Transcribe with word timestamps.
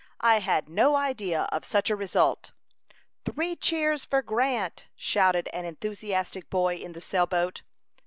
"I 0.21 0.39
had 0.39 0.67
no 0.67 0.95
idea 0.95 1.43
of 1.51 1.63
such 1.63 1.91
a 1.91 1.95
result." 1.95 2.53
"Three 3.23 3.55
cheers 3.55 4.03
for 4.03 4.23
Grant!" 4.23 4.87
shouted 4.95 5.47
an 5.53 5.65
enthusiastic 5.65 6.49
boy 6.49 6.77
in 6.77 6.93
the 6.93 7.01
sail 7.01 7.27
boat. 7.27 7.61